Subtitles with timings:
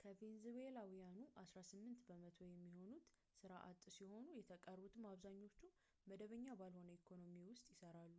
[0.00, 3.06] ከቬንዙዌላውያኑ አሥራ ስምንት በመቶ የሚሆኑት
[3.38, 5.58] ሥራ አጥ ሲሆኑ የተቀጠሩትም አብዛኞቹ
[6.10, 8.14] መደበኛ ባልሆነ ኢኮኖሚ ውስጥ ይሰራሉ